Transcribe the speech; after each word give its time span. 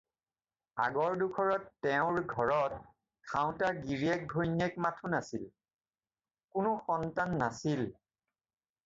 আগডোখৰত 0.83 1.67
তেওঁৰ 1.85 2.17
ঘৰত 2.31 2.79
খাওঁতা 3.33 3.69
গিৰীয়েক-ঘৈণীয়েক 3.83 4.81
মাথোন 4.87 5.19
আছিল, 5.19 5.45
কোনো 6.57 6.73
সন্তান 6.89 7.37
নাছিল। 7.45 7.85